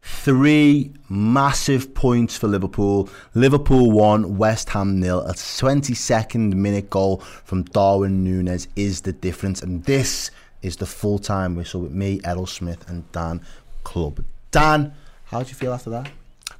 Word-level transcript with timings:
Three 0.00 0.92
massive 1.08 1.94
points 1.94 2.36
for 2.36 2.48
Liverpool. 2.48 3.08
Liverpool 3.34 3.90
won, 3.90 4.36
West 4.38 4.70
Ham 4.70 5.00
nil. 5.00 5.20
A 5.22 5.32
22nd 5.32 6.54
minute 6.54 6.90
goal 6.90 7.18
from 7.44 7.64
Darwin 7.64 8.24
Núñez 8.24 8.66
is 8.76 9.02
the 9.02 9.12
difference. 9.12 9.62
And 9.62 9.84
this 9.84 10.30
is 10.62 10.76
the 10.76 10.86
full 10.86 11.18
time 11.18 11.56
whistle 11.56 11.80
with 11.80 11.92
me, 11.92 12.20
Errol 12.24 12.46
Smith, 12.46 12.88
and 12.88 13.10
Dan 13.12 13.40
Club. 13.84 14.24
Dan, 14.50 14.94
how 15.26 15.42
do 15.42 15.48
you 15.48 15.54
feel 15.54 15.72
after 15.72 15.90
that? 15.90 16.10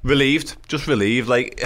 Relieved, 0.03 0.55
just 0.67 0.87
relieved. 0.87 1.27
Like, 1.27 1.63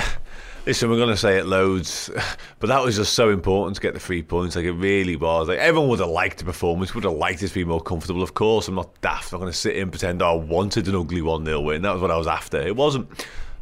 listen, 0.66 0.90
we're 0.90 0.98
going 0.98 1.10
to 1.10 1.18
say 1.18 1.38
it 1.38 1.46
loads, 1.46 2.10
but 2.60 2.68
that 2.68 2.84
was 2.84 2.96
just 2.96 3.14
so 3.14 3.30
important 3.30 3.76
to 3.76 3.82
get 3.82 3.94
the 3.94 4.00
three 4.00 4.24
points. 4.24 4.56
Like, 4.56 4.66
it 4.66 4.74
really 4.74 5.16
was. 5.16 5.48
Like, 5.48 5.60
everyone 5.60 5.90
would 5.90 6.00
have 6.00 6.10
liked 6.10 6.40
the 6.40 6.46
performance, 6.46 6.96
would 6.96 7.04
have 7.04 7.14
liked 7.14 7.44
it 7.44 7.50
to 7.50 7.54
be 7.54 7.64
more 7.64 7.82
comfortable. 7.82 8.24
Of 8.24 8.34
course, 8.34 8.68
I'm 8.68 8.76
not 8.76 9.00
daft. 9.02 9.34
I'm 9.34 9.40
not 9.40 9.46
going 9.46 9.52
to 9.52 9.58
sit 9.58 9.74
here 9.74 9.84
and 9.84 9.92
pretend 9.92 10.22
oh, 10.22 10.32
I 10.32 10.36
wanted 10.36 10.88
an 10.88 10.96
ugly 10.96 11.22
1 11.22 11.46
0 11.46 11.62
win. 11.62 11.82
That 11.82 11.94
was 11.94 12.02
what 12.02 12.12
I 12.12 12.18
was 12.18 12.28
after. 12.28 12.60
It 12.60 12.76
wasn't. 12.76 13.10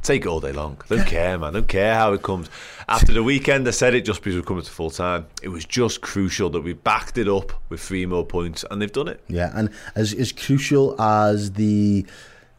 Take 0.03 0.25
it 0.25 0.27
all 0.27 0.39
day 0.39 0.51
long. 0.51 0.81
Don't 0.89 1.05
care, 1.07 1.37
man. 1.37 1.53
Don't 1.53 1.67
care 1.67 1.93
how 1.93 2.13
it 2.13 2.23
comes. 2.23 2.49
After 2.87 3.13
the 3.13 3.21
weekend, 3.21 3.67
I 3.67 3.71
said 3.71 3.93
it 3.93 4.01
just 4.01 4.21
because 4.21 4.35
we're 4.35 4.41
coming 4.41 4.63
to 4.63 4.71
full 4.71 4.89
time. 4.89 5.27
It 5.43 5.49
was 5.49 5.63
just 5.63 6.01
crucial 6.01 6.49
that 6.49 6.61
we 6.61 6.73
backed 6.73 7.19
it 7.19 7.27
up 7.27 7.53
with 7.69 7.81
three 7.81 8.07
more 8.07 8.25
points, 8.25 8.65
and 8.71 8.81
they've 8.81 8.91
done 8.91 9.07
it. 9.07 9.21
Yeah, 9.27 9.51
and 9.53 9.69
as 9.93 10.11
as 10.13 10.31
crucial 10.31 10.99
as 10.99 11.51
the 11.51 12.07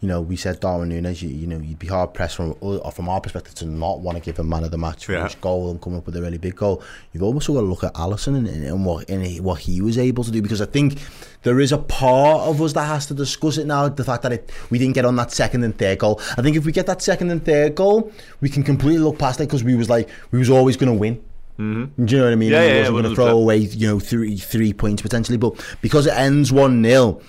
you 0.03 0.09
know, 0.09 0.21
we 0.21 0.35
said 0.35 0.59
Darwin 0.59 0.91
Núñez, 0.91 1.23
you, 1.23 1.29
you 1.29 1.47
know, 1.47 1.59
you'd 1.59 1.79
be 1.79 1.87
hard 1.87 2.13
pressed 2.13 2.35
from 2.35 2.57
uh, 2.61 2.91
from 2.91 3.09
our 3.09 3.21
perspective 3.21 3.55
to 3.55 3.67
not 3.67 4.01
want 4.01 4.19
to 4.19 4.23
give 4.23 4.37
him 4.37 4.49
man 4.49 4.65
of 4.65 4.73
the 4.73 4.77
match 4.77 5.07
for 5.07 5.13
Yeah. 5.13 5.23
his 5.25 5.37
goal 5.37 5.71
and 5.71 5.81
come 5.81 5.95
up 5.97 6.05
with 6.07 6.17
a 6.17 6.21
really 6.21 6.39
big 6.39 6.57
goal. 6.57 6.83
You've 7.13 7.23
also 7.23 7.55
got 7.55 7.61
to 7.61 7.67
look 7.67 7.85
at 7.85 7.95
Alisson 7.95 8.37
and, 8.37 8.49
and 8.49 8.85
what 8.85 9.09
and 9.09 9.41
what 9.45 9.61
he 9.61 9.81
was 9.81 9.97
able 9.99 10.25
to 10.25 10.33
do 10.33 10.43
because 10.43 10.61
I 10.61 10.67
think 10.67 10.99
there 11.45 11.61
is 11.61 11.71
a 11.71 11.79
part 11.79 12.49
of 12.49 12.61
us 12.61 12.73
that 12.73 12.85
has 12.87 13.07
to 13.07 13.15
discuss 13.15 13.59
it 13.59 13.67
now. 13.67 13.89
The 13.89 14.05
fact 14.05 14.25
that 14.25 14.33
it, 14.33 14.51
we 14.71 14.79
didn't 14.79 14.95
get 14.95 15.05
on 15.05 15.15
that 15.17 15.31
second 15.31 15.63
and 15.63 15.79
third 15.79 15.99
goal. 16.01 16.21
I 16.37 16.43
think 16.43 16.57
if 16.57 16.67
we 16.67 16.73
get 16.73 16.87
that 16.87 17.01
second 17.01 17.31
and 17.31 17.45
third 17.45 17.77
goal, 17.77 18.11
we 18.41 18.49
can 18.49 18.65
completely 18.65 18.99
look 19.05 19.21
past 19.21 19.41
it 19.41 19.45
because 19.45 19.63
we 19.63 19.77
was 19.77 19.89
like 19.89 20.09
we 20.33 20.39
was 20.41 20.51
always 20.51 20.77
going 20.77 20.93
to 20.93 20.99
win. 20.99 21.23
Mm-hmm. 21.61 22.05
Do 22.07 22.13
you 22.13 22.19
know 22.19 22.27
what 22.27 22.33
I 22.33 22.37
mean? 22.37 22.51
Yeah, 22.51 22.61
we 22.61 22.67
yeah, 22.67 22.79
wasn't 22.81 22.95
going 22.97 23.05
to 23.11 23.15
throw 23.15 23.29
away, 23.39 23.59
you 23.59 23.87
know, 23.87 24.01
three 24.01 24.37
three 24.37 24.73
points 24.73 25.01
potentially, 25.03 25.39
but 25.39 25.55
because 25.81 26.07
it 26.07 26.15
ends 26.15 26.51
one 26.51 26.83
0 26.83 27.21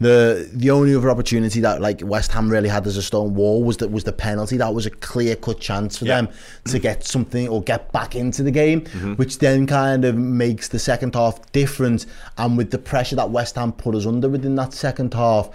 the 0.00 0.48
the 0.52 0.70
only 0.70 0.94
other 0.94 1.10
opportunity 1.10 1.60
that 1.60 1.80
like 1.80 2.00
West 2.04 2.30
Ham 2.32 2.48
really 2.48 2.68
had 2.68 2.86
as 2.86 2.96
a 2.96 3.02
stone 3.02 3.34
wall 3.34 3.64
was 3.64 3.78
that 3.78 3.90
was 3.90 4.04
the 4.04 4.12
penalty. 4.12 4.56
That 4.56 4.72
was 4.72 4.86
a 4.86 4.90
clear 4.90 5.34
cut 5.34 5.58
chance 5.60 5.98
for 5.98 6.04
Yeah. 6.04 6.22
them 6.22 6.28
to 6.66 6.78
get 6.78 7.04
something 7.04 7.48
or 7.48 7.62
get 7.62 7.90
back 7.90 8.14
into 8.14 8.42
the 8.44 8.52
game, 8.52 8.82
mm-hmm. 8.82 9.14
which 9.14 9.38
then 9.38 9.66
kind 9.66 10.04
of 10.04 10.14
makes 10.16 10.68
the 10.68 10.78
second 10.78 11.14
half 11.14 11.50
different. 11.52 12.06
And 12.36 12.56
with 12.56 12.70
the 12.70 12.78
pressure 12.78 13.16
that 13.16 13.30
West 13.30 13.56
Ham 13.56 13.72
put 13.72 13.94
us 13.96 14.06
under 14.06 14.28
within 14.28 14.54
that 14.56 14.72
second 14.72 15.14
half. 15.14 15.50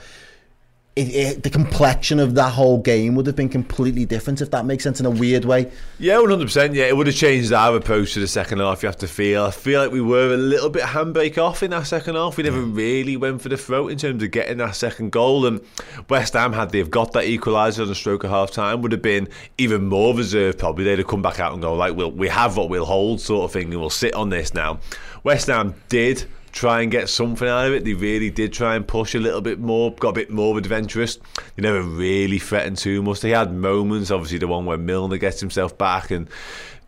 It, 0.95 1.15
it, 1.15 1.41
the 1.41 1.49
complexion 1.49 2.19
of 2.19 2.35
that 2.35 2.51
whole 2.51 2.77
game 2.77 3.15
would 3.15 3.25
have 3.25 3.35
been 3.35 3.49
completely 3.49 4.05
different 4.05 4.41
if 4.41 4.51
that 4.51 4.63
makes 4.67 4.83
sense 4.83 4.99
in 4.99 5.07
a 5.07 5.09
weird 5.09 5.43
way. 5.43 5.71
Yeah, 5.97 6.19
one 6.19 6.29
hundred 6.29 6.45
percent. 6.45 6.75
Yeah, 6.75 6.83
it 6.83 6.95
would 6.95 7.07
have 7.07 7.15
changed 7.15 7.51
our 7.51 7.75
approach 7.75 8.13
to 8.13 8.19
the 8.19 8.27
second 8.27 8.59
half. 8.59 8.83
You 8.83 8.87
have 8.89 8.97
to 8.97 9.07
feel. 9.07 9.45
I 9.45 9.49
feel 9.49 9.81
like 9.81 9.91
we 9.91 10.01
were 10.01 10.35
a 10.35 10.37
little 10.37 10.69
bit 10.69 10.83
handbrake 10.83 11.39
off 11.39 11.63
in 11.63 11.71
that 11.71 11.87
second 11.87 12.13
half. 12.13 12.37
We 12.37 12.43
never 12.43 12.61
really 12.61 13.17
went 13.17 13.41
for 13.41 13.49
the 13.49 13.57
throat 13.57 13.87
in 13.87 13.97
terms 13.97 14.21
of 14.21 14.29
getting 14.29 14.57
that 14.57 14.75
second 14.75 15.11
goal. 15.11 15.47
And 15.47 15.61
West 16.09 16.33
Ham, 16.33 16.53
had 16.53 16.69
they've 16.69 16.91
got 16.91 17.13
that 17.13 17.23
equaliser 17.23 17.81
on 17.81 17.87
the 17.87 17.95
stroke 17.95 18.23
of 18.23 18.29
half 18.29 18.51
time, 18.51 18.83
would 18.83 18.91
have 18.91 19.01
been 19.01 19.29
even 19.57 19.87
more 19.87 20.15
reserved. 20.15 20.59
Probably 20.59 20.83
they'd 20.83 20.99
have 20.99 21.07
come 21.07 21.23
back 21.23 21.39
out 21.39 21.53
and 21.53 21.61
go 21.63 21.73
like, 21.73 21.95
"We'll 21.95 22.11
we 22.11 22.27
have 22.27 22.55
what 22.55 22.69
we'll 22.69 22.85
hold," 22.85 23.19
sort 23.19 23.45
of 23.45 23.51
thing, 23.51 23.71
and 23.71 23.79
we'll 23.79 23.89
sit 23.89 24.13
on 24.13 24.29
this 24.29 24.53
now. 24.53 24.79
West 25.23 25.47
Ham 25.47 25.73
did 25.89 26.25
try 26.53 26.81
and 26.81 26.91
get 26.91 27.09
something 27.09 27.47
out 27.47 27.67
of 27.67 27.73
it. 27.73 27.83
They 27.83 27.93
really 27.93 28.29
did 28.29 28.53
try 28.53 28.75
and 28.75 28.87
push 28.87 29.15
a 29.15 29.19
little 29.19 29.41
bit 29.41 29.59
more, 29.59 29.93
got 29.95 30.09
a 30.09 30.13
bit 30.13 30.29
more 30.29 30.57
adventurous. 30.57 31.17
They 31.55 31.63
never 31.63 31.81
really 31.81 32.39
threatened 32.39 32.77
too 32.77 33.01
much. 33.01 33.19
They 33.19 33.31
had 33.31 33.53
moments, 33.53 34.11
obviously 34.11 34.37
the 34.37 34.47
one 34.47 34.65
where 34.65 34.77
Milner 34.77 35.17
gets 35.17 35.39
himself 35.39 35.77
back 35.77 36.11
and 36.11 36.29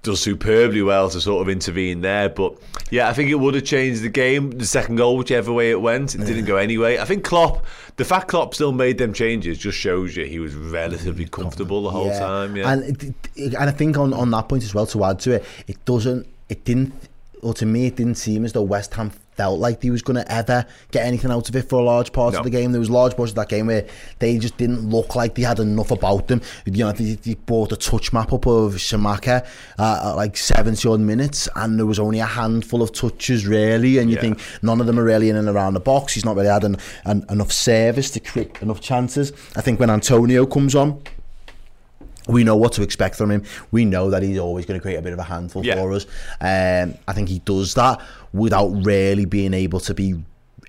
does 0.03 0.21
superbly 0.21 0.83
well 0.83 1.09
to 1.09 1.19
sort 1.19 1.41
of 1.41 1.49
intervene 1.49 2.01
there. 2.01 2.29
But 2.29 2.59
yeah, 2.91 3.09
I 3.09 3.13
think 3.13 3.31
it 3.31 3.35
would 3.39 3.55
have 3.55 3.63
changed 3.63 4.03
the 4.03 4.09
game. 4.09 4.51
The 4.51 4.67
second 4.67 4.97
goal, 4.97 5.17
whichever 5.17 5.51
way 5.51 5.71
it 5.71 5.81
went, 5.81 6.13
it 6.13 6.19
didn't 6.19 6.45
go 6.45 6.57
anyway. 6.57 6.99
I 6.99 7.05
think 7.05 7.25
Klopp, 7.25 7.65
the 7.95 8.05
fact 8.05 8.27
Klopp 8.27 8.53
still 8.53 8.71
made 8.71 8.99
them 8.99 9.13
changes 9.13 9.57
just 9.57 9.79
shows 9.79 10.15
you 10.15 10.25
he 10.25 10.37
was 10.37 10.53
relatively 10.53 11.25
comfortable 11.25 11.81
the 11.81 11.89
whole 11.89 12.11
time. 12.11 12.55
Yeah. 12.55 12.71
And 12.71 13.15
and 13.35 13.55
I 13.57 13.71
think 13.71 13.97
on, 13.97 14.13
on 14.13 14.29
that 14.29 14.47
point 14.47 14.61
as 14.61 14.75
well 14.75 14.85
to 14.85 15.03
add 15.05 15.19
to 15.21 15.31
it, 15.31 15.45
it 15.65 15.83
doesn't, 15.85 16.27
it 16.49 16.63
didn't, 16.63 16.93
or 17.41 17.55
to 17.55 17.65
me, 17.65 17.87
it 17.87 17.95
didn't 17.95 18.15
seem 18.15 18.45
as 18.45 18.53
though 18.53 18.61
West 18.61 18.93
Ham 18.93 19.11
felt 19.35 19.59
like 19.59 19.81
he 19.81 19.91
was 19.91 20.01
going 20.01 20.15
to 20.15 20.31
ever 20.31 20.65
get 20.91 21.05
anything 21.05 21.31
out 21.31 21.49
of 21.49 21.55
it 21.55 21.69
for 21.69 21.79
a 21.79 21.83
large 21.83 22.11
part 22.13 22.33
No. 22.33 22.39
of 22.39 22.45
the 22.45 22.49
game. 22.49 22.71
There 22.71 22.79
was 22.79 22.89
large 22.89 23.15
parts 23.15 23.31
of 23.31 23.35
that 23.35 23.49
game 23.49 23.67
where 23.67 23.85
they 24.19 24.37
just 24.37 24.57
didn't 24.57 24.89
look 24.89 25.15
like 25.15 25.35
they 25.35 25.41
had 25.43 25.59
enough 25.59 25.91
about 25.91 26.27
them. 26.27 26.41
You 26.65 26.85
know, 26.85 26.91
they, 26.91 27.15
they 27.15 27.33
brought 27.35 27.71
a 27.71 27.75
touch 27.75 28.13
map 28.13 28.31
up 28.33 28.45
of 28.47 28.75
Scamacca 28.75 29.45
uh, 29.77 30.09
at 30.09 30.13
like 30.15 30.37
70 30.37 30.87
odd 30.87 30.99
minutes, 31.01 31.49
and 31.55 31.77
there 31.77 31.85
was 31.85 31.99
only 31.99 32.19
a 32.19 32.25
handful 32.25 32.81
of 32.81 32.91
touches 32.93 33.45
really, 33.45 33.97
and 33.97 34.09
you 34.09 34.15
Yeah. 34.15 34.21
think 34.21 34.39
none 34.61 34.79
of 34.81 34.87
them 34.87 34.97
are 34.99 35.03
really 35.03 35.29
in 35.29 35.35
and 35.35 35.47
around 35.49 35.73
the 35.73 35.79
box. 35.81 36.13
He's 36.13 36.25
not 36.25 36.35
really 36.35 36.47
had 36.49 36.63
an, 36.63 36.77
an, 37.05 37.25
enough 37.29 37.51
service 37.51 38.09
to 38.11 38.19
create 38.19 38.61
enough 38.61 38.79
chances. 38.81 39.33
I 39.55 39.61
think 39.61 39.79
when 39.79 39.89
Antonio 39.89 40.45
comes 40.45 40.75
on, 40.75 41.01
we 42.27 42.43
know 42.43 42.55
what 42.55 42.73
to 42.73 42.81
expect 42.81 43.15
from 43.15 43.29
him. 43.31 43.43
We 43.71 43.85
know 43.85 44.09
that 44.09 44.23
he's 44.23 44.39
always 44.39 44.65
going 44.65 44.79
to 44.79 44.81
create 44.81 44.97
a 44.97 45.01
bit 45.01 45.13
of 45.13 45.19
a 45.19 45.23
handful 45.23 45.65
Yeah. 45.65 45.75
for 45.75 45.91
us. 45.93 46.05
Um, 46.41 46.95
I 47.07 47.13
think 47.13 47.29
he 47.29 47.39
does 47.39 47.73
that 47.75 48.01
without 48.33 48.67
really 48.85 49.25
being 49.25 49.53
able 49.53 49.79
to 49.81 49.93
be, 49.93 50.15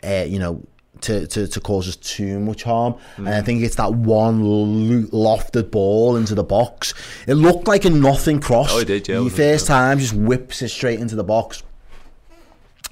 uh, 0.05 0.25
you 0.27 0.39
know, 0.39 0.63
to, 1.03 1.27
to, 1.27 1.47
to 1.47 1.61
cause 1.61 1.89
us 1.89 1.97
too 1.97 2.41
much 2.41 2.63
harm. 2.63 2.95
And 3.17 3.29
I 3.29 3.43
think 3.43 3.63
it's 3.63 3.77
that 3.77 3.93
one 3.93 4.43
lo- 4.43 5.07
lofted 5.13 5.71
ball 5.71 6.17
into 6.17 6.35
the 6.35 6.45
box. 6.45 6.95
It 7.27 7.35
looked 7.35 7.69
like 7.69 7.85
a 7.85 7.91
nothing 7.91 8.41
cross. 8.41 8.73
Oh, 8.73 8.79
it 8.79 8.87
did, 8.87 9.07
yeah, 9.09 9.21
The 9.21 9.31
first 9.31 9.67
time 9.67 9.99
just 9.99 10.15
whips 10.15 10.63
it 10.63 10.69
straight 10.71 10.99
into 11.01 11.15
the 11.17 11.25
box. 11.25 11.63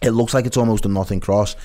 It 0.02 0.10
looks 0.10 0.34
like 0.34 0.44
it's 0.44 0.56
almost 0.58 0.84
a 0.84 0.88
nothing 0.88 1.20
cross, 1.20 1.56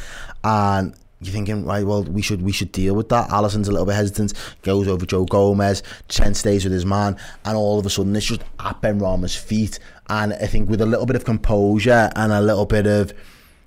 and 0.43 0.93
you're 1.21 1.33
thinking, 1.33 1.65
right? 1.65 1.85
Well, 1.85 2.03
we 2.03 2.21
should 2.21 2.41
we 2.41 2.51
should 2.51 2.71
deal 2.71 2.95
with 2.95 3.09
that. 3.09 3.29
Alisson's 3.29 3.67
a 3.67 3.71
little 3.71 3.85
bit 3.85 3.95
hesitant, 3.95 4.33
goes 4.61 4.87
over 4.87 5.05
Joe 5.05 5.25
Gomez. 5.25 5.83
Trent 6.07 6.37
stays 6.37 6.63
with 6.63 6.73
his 6.73 6.85
man, 6.85 7.17
and 7.45 7.57
all 7.57 7.77
of 7.79 7.85
a 7.85 7.89
sudden 7.89 8.15
it's 8.15 8.25
just 8.25 8.41
at 8.59 8.81
Benrahma's 8.81 9.35
feet. 9.35 9.79
And 10.09 10.33
I 10.33 10.47
think 10.47 10.69
with 10.69 10.81
a 10.81 10.85
little 10.85 11.05
bit 11.05 11.15
of 11.15 11.25
composure 11.25 12.09
and 12.15 12.31
a 12.31 12.41
little 12.41 12.65
bit 12.65 12.87
of 12.87 13.13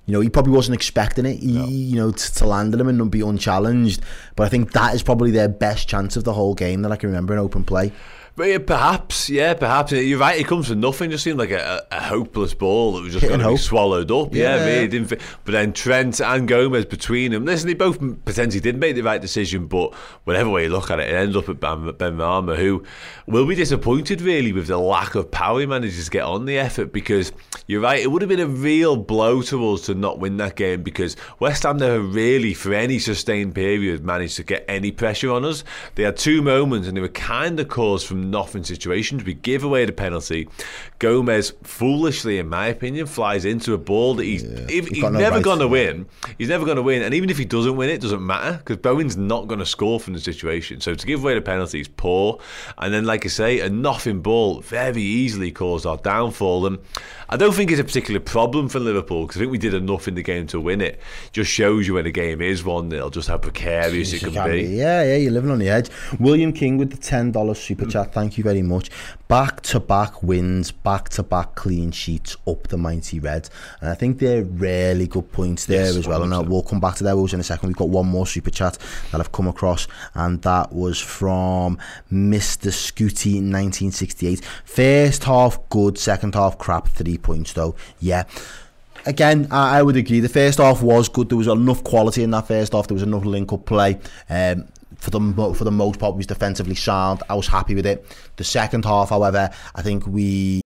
you 0.05 0.11
know, 0.11 0.19
he 0.19 0.29
probably 0.29 0.51
wasn't 0.51 0.75
expecting 0.75 1.25
it, 1.25 1.39
he, 1.39 1.63
you 1.63 1.95
know, 1.95 2.11
to, 2.11 2.33
to 2.33 2.45
land 2.45 2.73
him 2.75 2.89
and 2.89 2.97
not 2.97 3.09
be 3.09 3.21
unchallenged. 3.21 4.01
But 4.35 4.43
I 4.43 4.49
think 4.49 4.73
that 4.73 4.93
is 4.93 5.01
probably 5.01 5.31
their 5.31 5.47
best 5.47 5.87
chance 5.87 6.17
of 6.17 6.25
the 6.25 6.33
whole 6.33 6.55
game 6.55 6.81
that 6.81 6.91
I 6.91 6.97
can 6.97 7.07
remember 7.07 7.33
in 7.33 7.39
open 7.39 7.63
play. 7.63 7.93
But 8.35 8.47
yeah, 8.49 8.57
perhaps, 8.57 9.29
yeah, 9.29 9.53
perhaps. 9.53 9.91
You're 9.91 10.17
right. 10.17 10.39
It 10.39 10.47
comes 10.47 10.67
from 10.67 10.79
nothing. 10.79 11.11
Just 11.11 11.23
seemed 11.23 11.37
like 11.37 11.51
a, 11.51 11.85
a 11.91 12.01
hopeless 12.01 12.55
ball 12.55 12.93
that 12.93 13.03
was 13.03 13.13
just 13.13 13.27
going 13.27 13.39
to 13.41 13.47
be 13.49 13.57
swallowed 13.57 14.09
up. 14.09 14.33
Yeah, 14.33 14.55
Yeah. 14.55 14.65
really 14.65 14.87
didn't. 14.87 15.09
Fit. 15.09 15.21
But 15.45 15.51
then 15.51 15.71
Trent 15.71 16.19
and 16.19 16.47
Gomez 16.47 16.85
between 16.85 17.31
them. 17.31 17.45
Listen, 17.45 17.67
they 17.67 17.75
both 17.75 17.99
potentially 18.25 18.59
didn't 18.59 18.79
make 18.79 18.95
the 18.95 19.03
right 19.03 19.21
decision. 19.21 19.67
But 19.67 19.93
whatever 20.23 20.49
way 20.49 20.63
you 20.63 20.69
look 20.69 20.89
at 20.89 20.99
it, 20.99 21.09
it 21.09 21.13
ends 21.13 21.37
up 21.37 21.47
at 21.47 21.59
Ben, 21.59 21.91
Benrahma, 21.93 22.55
who 22.57 22.83
will 23.27 23.45
be 23.45 23.53
disappointed 23.53 24.19
really 24.19 24.51
with 24.51 24.65
the 24.65 24.79
lack 24.79 25.13
of 25.13 25.29
power 25.29 25.59
he 25.59 25.67
manages 25.67 26.05
to 26.05 26.09
get 26.11 26.23
on 26.23 26.45
the 26.45 26.57
effort. 26.57 26.91
Because 26.91 27.31
you're 27.67 27.81
right, 27.81 28.01
it 28.01 28.07
would 28.11 28.23
have 28.23 28.29
been 28.29 28.39
a 28.39 28.47
real 28.47 28.97
blow 28.97 29.43
to 29.43 29.73
us 29.73 29.81
to 29.85 29.93
not 29.93 30.17
win 30.17 30.37
that 30.37 30.55
game. 30.55 30.81
Because 30.81 31.15
West 31.39 31.61
Ham 31.63 31.77
never 31.77 31.99
really, 32.01 32.55
for 32.55 32.73
any 32.73 32.97
sustained 32.97 33.53
period, 33.53 34.03
managed 34.03 34.37
to 34.37 34.43
get 34.43 34.65
any 34.67 34.91
pressure 34.91 35.29
on 35.31 35.45
us. 35.45 35.63
They 35.93 36.01
had 36.01 36.17
two 36.17 36.41
moments, 36.41 36.87
and 36.87 36.97
they 36.97 37.01
were 37.01 37.09
kind 37.09 37.59
of 37.59 37.67
caused 37.67 38.07
from 38.07 38.22
nothing 38.23 38.63
situations. 38.63 39.23
We 39.23 39.33
give 39.33 39.63
away 39.63 39.85
the 39.85 39.91
penalty. 39.91 40.47
Gomez, 40.99 41.53
foolishly, 41.63 42.39
in 42.39 42.49
my 42.49 42.67
opinion, 42.67 43.05
flies 43.07 43.45
into 43.45 43.73
a 43.73 43.77
ball 43.77 44.15
that 44.15 44.23
he's 44.23 44.43
if, 44.43 44.69
he's 44.69 44.87
he's 44.89 45.01
got 45.01 45.13
no 45.13 45.19
never 45.19 45.35
right 45.35 45.43
going 45.43 45.59
to 45.59 45.67
win. 45.67 46.07
He's 46.37 46.49
never 46.49 46.65
going 46.65 46.77
to 46.77 46.83
win, 46.83 47.03
and 47.03 47.13
even 47.13 47.29
if 47.29 47.37
he 47.37 47.45
doesn't 47.45 47.75
win, 47.75 47.89
it 47.89 48.01
doesn't 48.01 48.25
matter 48.25 48.57
because 48.57 48.77
Bowen's 48.77 49.17
not 49.17 49.47
going 49.47 49.59
to 49.59 49.65
score 49.65 49.99
from 49.99 50.13
the 50.13 50.19
situation. 50.19 50.79
So 50.81 50.93
to 50.95 51.05
give 51.07 51.23
away 51.23 51.35
the 51.35 51.41
penalty 51.41 51.79
is 51.81 51.87
poor, 51.87 52.39
and 52.77 52.93
then, 52.93 53.05
like 53.05 53.25
I 53.25 53.29
say, 53.29 53.59
a 53.59 53.69
nothing 53.69 54.21
ball 54.21 54.61
very 54.61 55.01
easily 55.01 55.51
caused 55.51 55.85
our 55.85 55.97
downfall. 55.97 56.65
And 56.65 56.79
I 57.29 57.37
don't 57.37 57.53
think 57.53 57.71
it's 57.71 57.79
a 57.79 57.83
particular 57.83 58.19
problem 58.19 58.69
for 58.69 58.79
Liverpool 58.79 59.23
because 59.25 59.37
I 59.37 59.39
think 59.41 59.51
we 59.51 59.57
did 59.57 59.73
enough 59.73 60.07
in 60.07 60.15
the 60.15 60.23
game 60.23 60.47
to 60.47 60.59
win 60.59 60.81
it. 60.81 60.99
Just 61.31 61.51
shows 61.51 61.87
you 61.87 61.95
when 61.95 62.05
a 62.05 62.11
game 62.11 62.41
is 62.41 62.63
one 62.63 62.89
0 62.89 63.09
just 63.09 63.27
how 63.27 63.37
precarious 63.37 64.13
it 64.13 64.21
You 64.21 64.27
can 64.29 64.33
can 64.33 64.51
be. 64.51 64.63
be. 64.67 64.73
Yeah, 64.75 65.03
yeah, 65.03 65.15
you're 65.17 65.31
living 65.31 65.51
on 65.51 65.59
the 65.59 65.69
edge. 65.69 65.89
William 66.19 66.53
King 66.53 66.77
with 66.77 66.91
the 66.91 66.97
ten 66.97 67.31
dollars 67.31 67.59
super 67.59 67.85
chat. 67.85 68.12
Thank 68.13 68.37
you 68.37 68.43
very 68.43 68.61
much. 68.61 68.89
Back 69.27 69.61
to 69.61 69.79
back 69.79 70.21
wins, 70.21 70.71
back 70.71 71.09
to 71.09 71.23
back 71.23 71.55
clean 71.55 71.91
sheets 71.91 72.37
up 72.47 72.67
the 72.67 72.77
mighty 72.77 73.19
Reds, 73.19 73.49
and 73.81 73.89
I 73.89 73.95
think 73.95 74.19
they're 74.19 74.43
really 74.43 75.07
good 75.07 75.31
points 75.31 75.65
there 75.65 75.85
Yes, 75.85 75.95
as 75.95 76.07
well. 76.07 76.21
And 76.21 76.31
100%. 76.31 76.47
we'll 76.47 76.61
come 76.61 76.79
back 76.79 76.95
to 76.97 77.03
those 77.03 77.33
in 77.33 77.39
a 77.39 77.43
second. 77.43 77.69
We've 77.69 77.75
got 77.75 77.89
one 77.89 78.07
more 78.07 78.27
super 78.27 78.51
chat 78.51 78.77
that 79.11 79.19
I've 79.19 79.31
come 79.31 79.47
across, 79.47 79.87
and 80.13 80.41
that 80.43 80.71
was 80.71 80.99
from 80.99 81.79
Mister 82.11 82.69
Scooty, 82.69 83.35
1968. 83.41 84.41
First 84.63 85.23
half 85.23 85.57
good, 85.69 85.97
second 85.97 86.35
half 86.35 86.57
crap. 86.57 86.87
Three 86.89 87.17
points 87.17 87.53
though. 87.53 87.75
Yeah. 87.99 88.25
Again, 89.05 89.47
I, 89.51 89.83
would 89.83 89.97
agree. 89.97 90.21
The 90.21 90.29
first 90.29 90.59
half 90.59 90.81
was 90.81 91.09
good. 91.09 91.27
There 91.27 91.37
was 91.37 91.47
enough 91.47 91.83
quality 91.83 92.23
in 92.23 92.31
that 92.31 92.47
first 92.47 92.71
half. 92.71 92.87
There 92.87 92.95
was 92.95 93.03
enough 93.03 93.25
link-up 93.25 93.65
play. 93.65 93.99
Um, 94.29 94.69
for 95.03 95.09
the 95.09 95.53
for 95.53 95.63
the 95.65 95.71
most 95.71 95.99
part, 95.99 96.15
was 96.15 96.25
defensively 96.25 96.75
sound. 96.75 97.21
I 97.29 97.35
was 97.35 97.47
happy 97.47 97.75
with 97.75 97.85
it. 97.85 98.05
The 98.37 98.43
second 98.43 98.85
half, 98.85 99.09
however, 99.09 99.49
I 99.75 99.81
think 99.81 100.07
we 100.07 100.61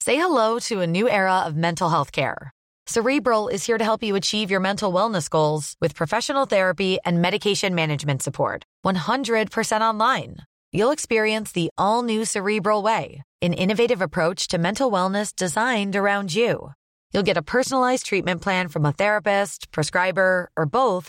Say 0.00 0.16
hello 0.16 0.58
to 0.68 0.80
a 0.80 0.86
new 0.86 1.08
era 1.08 1.44
of 1.46 1.56
mental 1.56 1.88
health 1.88 2.12
care. 2.12 2.50
Cerebral 2.86 3.48
is 3.48 3.64
here 3.64 3.78
to 3.78 3.84
help 3.84 4.02
you 4.02 4.14
achieve 4.16 4.50
your 4.50 4.60
mental 4.60 4.92
wellness 4.92 5.30
goals 5.30 5.74
with 5.80 5.94
professional 5.94 6.44
therapy 6.44 6.98
and 7.06 7.22
medication 7.22 7.74
management 7.74 8.22
support. 8.22 8.64
100% 8.84 9.80
online. 9.80 10.36
You'll 10.72 10.90
experience 10.90 11.52
the 11.52 11.70
all 11.78 12.02
new 12.02 12.26
Cerebral 12.26 12.82
Way, 12.82 13.22
an 13.40 13.54
innovative 13.54 14.02
approach 14.02 14.48
to 14.48 14.58
mental 14.58 14.90
wellness 14.90 15.34
designed 15.34 15.96
around 15.96 16.34
you. 16.34 16.72
You'll 17.14 17.22
get 17.22 17.38
a 17.38 17.42
personalized 17.42 18.04
treatment 18.04 18.42
plan 18.42 18.68
from 18.68 18.84
a 18.84 18.92
therapist, 18.92 19.72
prescriber, 19.72 20.50
or 20.54 20.66
both 20.66 21.08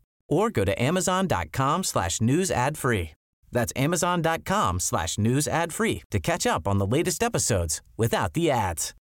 or 0.31 0.49
go 0.49 0.65
to 0.65 0.73
amazon.com 0.81 1.83
slash 1.83 2.19
news 2.21 2.49
ad 2.49 2.77
free. 2.77 3.11
That's 3.51 3.73
amazon.com 3.75 4.79
slash 4.79 5.17
news 5.17 5.47
ad 5.47 5.73
free 5.73 6.01
to 6.09 6.19
catch 6.19 6.47
up 6.47 6.67
on 6.67 6.77
the 6.79 6.87
latest 6.87 7.21
episodes 7.21 7.81
without 7.97 8.33
the 8.33 8.49
ads. 8.49 8.93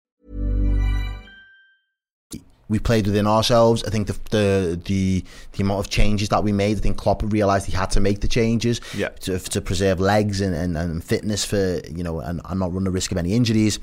we 2.68 2.78
played 2.78 3.04
within 3.06 3.26
ourselves. 3.26 3.82
I 3.82 3.90
think 3.90 4.06
the 4.06 4.16
the 4.30 4.80
the, 4.84 5.24
the 5.52 5.62
amount 5.62 5.80
of 5.80 5.90
changes 5.90 6.28
that 6.28 6.44
we 6.44 6.52
made, 6.52 6.76
I 6.76 6.80
think 6.80 6.96
Klopp 6.96 7.20
realised 7.32 7.66
he 7.66 7.72
had 7.72 7.90
to 7.92 8.00
make 8.00 8.20
the 8.20 8.28
changes 8.28 8.80
Yeah. 8.94 9.08
to, 9.24 9.38
to 9.40 9.60
preserve 9.60 9.98
legs 9.98 10.40
and, 10.40 10.54
and, 10.54 10.76
and 10.76 11.02
fitness 11.02 11.44
for 11.44 11.80
you 11.88 12.04
know 12.04 12.20
and, 12.20 12.40
and 12.44 12.60
not 12.60 12.72
run 12.72 12.84
the 12.84 12.90
risk 12.92 13.10
of 13.10 13.18
any 13.18 13.32
injuries. 13.34 13.80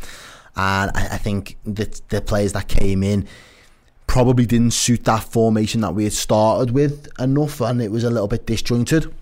And 0.55 0.91
I, 0.95 1.01
I 1.11 1.17
think 1.17 1.57
that 1.65 2.01
the 2.09 2.21
players 2.21 2.53
that 2.53 2.67
came 2.69 3.03
in 3.03 3.27
probably 4.07 4.45
didn't 4.45 4.71
suit 4.71 5.04
that 5.06 5.24
formation 5.24 5.81
that 5.81 5.94
we 5.94 6.06
had 6.06 6.13
started 6.13 6.74
with 6.74 7.07
enough, 7.19 7.62
and 7.62 7.81
it 7.81 7.92
was 7.92 8.04
a 8.04 8.09
little 8.09 8.27
bit 8.27 8.45
disjointed. 8.45 9.13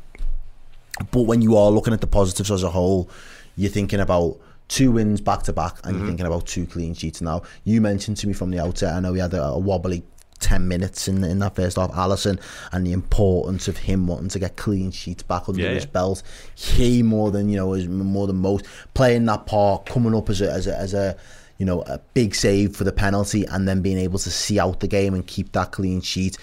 But 1.11 1.23
when 1.23 1.41
you 1.41 1.57
are 1.57 1.69
looking 1.71 1.93
at 1.93 2.01
the 2.01 2.07
positives 2.07 2.51
as 2.51 2.63
a 2.63 2.69
whole, 2.69 3.09
you're 3.57 3.71
thinking 3.71 3.99
about 3.99 4.37
two 4.67 4.91
wins 4.91 5.19
back 5.21 5.43
to 5.43 5.53
back, 5.53 5.77
and 5.83 5.91
you're 5.91 5.99
mm-hmm. 5.99 6.07
thinking 6.07 6.25
about 6.25 6.45
two 6.45 6.65
clean 6.65 6.93
sheets. 6.93 7.21
Now, 7.21 7.41
you 7.65 7.81
mentioned 7.81 8.17
to 8.17 8.27
me 8.27 8.33
from 8.33 8.51
the 8.51 8.59
outset, 8.59 8.93
I 8.93 8.99
know 8.99 9.11
we 9.11 9.19
had 9.19 9.33
a, 9.33 9.43
a 9.43 9.59
wobbly 9.59 10.03
10 10.39 10.67
minutes 10.67 11.07
in, 11.07 11.23
in 11.23 11.39
that 11.39 11.55
first 11.55 11.77
half, 11.77 11.91
Alisson, 11.91 12.39
and 12.71 12.85
the 12.85 12.93
importance 12.93 13.67
of 13.67 13.77
him 13.77 14.05
wanting 14.05 14.29
to 14.29 14.39
get 14.39 14.55
clean 14.55 14.91
sheets 14.91 15.23
back 15.23 15.49
under 15.49 15.61
Yeah, 15.61 15.69
his 15.69 15.85
yeah. 15.85 15.91
belt. 15.91 16.23
He 16.53 17.03
more 17.03 17.31
than, 17.31 17.49
you 17.49 17.57
know, 17.57 17.73
is 17.73 17.87
more 17.87 18.27
than 18.27 18.37
most, 18.37 18.65
playing 18.93 19.25
that 19.25 19.45
part, 19.45 19.85
coming 19.85 20.15
up 20.15 20.29
as 20.29 20.41
a, 20.41 20.51
as 20.51 20.67
a, 20.67 20.77
as 20.77 20.93
a 20.93 21.17
you 21.57 21.65
know, 21.65 21.81
a 21.83 21.99
big 22.13 22.35
save 22.35 22.75
for 22.75 22.83
the 22.83 22.91
penalty, 22.91 23.45
and 23.45 23.67
then 23.67 23.81
being 23.81 23.97
able 23.97 24.19
to 24.19 24.29
see 24.31 24.59
out 24.59 24.79
the 24.79 24.87
game 24.87 25.13
and 25.13 25.25
keep 25.25 25.51
that 25.53 25.71
clean 25.71 26.01
sheet. 26.01 26.37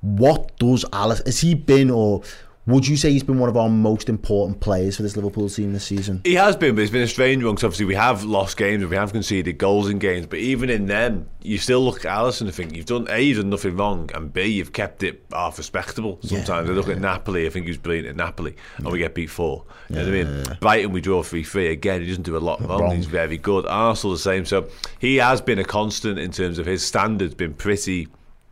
What 0.00 0.56
does 0.58 0.84
Alice? 0.92 1.22
Has 1.26 1.40
he 1.40 1.54
been, 1.54 1.90
or 1.90 2.22
would 2.68 2.86
you 2.86 2.98
say 2.98 3.10
he's 3.10 3.22
been 3.22 3.38
one 3.38 3.48
of 3.48 3.56
our 3.56 3.70
most 3.70 4.10
important 4.10 4.60
players 4.60 4.96
for 4.96 5.02
this 5.02 5.16
Liverpool 5.16 5.48
team 5.48 5.72
this 5.72 5.84
season? 5.84 6.20
He 6.22 6.34
has 6.34 6.54
been, 6.54 6.74
but 6.74 6.82
it's 6.82 6.90
been 6.90 7.02
a 7.02 7.08
strange 7.08 7.42
one 7.42 7.54
because 7.54 7.64
obviously 7.64 7.86
we 7.86 7.94
have 7.94 8.24
lost 8.24 8.58
games 8.58 8.82
and 8.82 8.90
we 8.90 8.96
have 8.96 9.10
conceded 9.10 9.56
goals 9.56 9.88
in 9.88 9.98
games. 9.98 10.26
But 10.26 10.40
even 10.40 10.68
in 10.68 10.84
them, 10.84 11.30
you 11.40 11.56
still 11.56 11.80
look 11.80 12.04
at 12.04 12.12
Alisson 12.14 12.42
and 12.42 12.54
think 12.54 12.76
you've 12.76 12.84
done 12.84 13.06
A, 13.08 13.20
you've 13.20 13.38
done 13.38 13.48
nothing 13.48 13.74
wrong, 13.74 14.10
and 14.12 14.30
B, 14.30 14.44
you've 14.44 14.74
kept 14.74 15.02
it 15.02 15.24
half 15.32 15.56
respectable. 15.56 16.18
Sometimes 16.22 16.68
I 16.68 16.72
look 16.74 16.88
at 16.88 16.98
Napoli, 16.98 17.46
I 17.46 17.50
think 17.50 17.64
he 17.64 17.70
was 17.70 17.78
brilliant 17.78 18.08
at 18.08 18.16
Napoli, 18.16 18.54
and 18.76 18.88
we 18.88 18.98
get 18.98 19.14
beat 19.14 19.30
four. 19.30 19.64
You 19.88 19.96
know 19.96 20.04
what 20.04 20.08
I 20.08 20.24
mean? 20.24 20.58
Brighton, 20.60 20.92
we 20.92 21.00
draw 21.00 21.22
3 21.22 21.42
3. 21.42 21.68
Again, 21.68 22.02
he 22.02 22.08
doesn't 22.08 22.24
do 22.24 22.36
a 22.36 22.38
lot 22.38 22.60
wrong. 22.60 22.82
Wrong. 22.82 22.96
He's 22.96 23.06
very 23.06 23.38
good. 23.38 23.64
Arsenal, 23.64 24.12
the 24.12 24.18
same. 24.18 24.44
So 24.44 24.68
he 24.98 25.16
has 25.16 25.40
been 25.40 25.58
a 25.58 25.64
constant 25.64 26.18
in 26.18 26.32
terms 26.32 26.58
of 26.58 26.66
his 26.66 26.84
standards, 26.84 27.34
been 27.34 27.54
pretty 27.54 28.08